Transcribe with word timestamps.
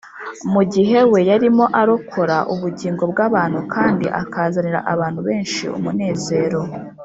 mu 0.53 0.61
gihe 0.73 0.97
we 1.11 1.19
yarimo 1.29 1.65
arokora 1.81 2.37
ubugingo 2.53 3.03
bw’abantu 3.11 3.59
kandi 3.73 4.05
akazanira 4.21 4.79
abantu 4.93 5.19
benshi 5.27 5.63
umunezero 5.77 6.61